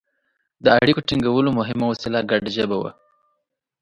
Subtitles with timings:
[0.63, 2.91] د اړیکو ټینګولو مهمه وسیله ګډه ژبه وه.